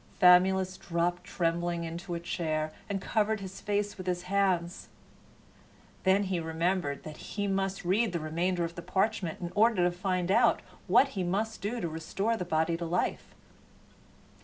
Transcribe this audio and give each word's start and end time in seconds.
Famulus 0.19 0.77
dropped 0.79 1.25
trembling 1.25 1.83
into 1.83 2.15
a 2.15 2.19
chair 2.19 2.71
and 2.89 2.99
covered 2.99 3.39
his 3.39 3.61
face 3.61 3.99
with 3.99 4.07
his 4.07 4.23
hands. 4.23 4.89
Then 6.05 6.23
he 6.23 6.39
remembered 6.39 7.03
that 7.03 7.17
he 7.17 7.45
must 7.45 7.85
read 7.85 8.11
the 8.11 8.19
remainder 8.19 8.63
of 8.63 8.73
the 8.73 8.81
parchment 8.81 9.39
in 9.41 9.51
order 9.53 9.83
to 9.83 9.91
find 9.91 10.31
out 10.31 10.63
what 10.87 11.09
he 11.09 11.21
must 11.23 11.61
do 11.61 11.79
to 11.79 11.87
restore 11.87 12.35
the 12.35 12.43
body 12.43 12.75
to 12.77 12.85
life. 12.85 13.35